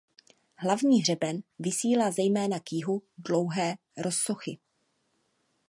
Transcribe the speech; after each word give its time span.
Hlavní 0.55 1.01
hřeben 1.01 1.43
vysílá 1.59 2.11
zejména 2.11 2.59
k 2.59 2.71
jihu 2.73 3.01
dlouhé 3.17 3.75
rozsochy. 3.97 4.57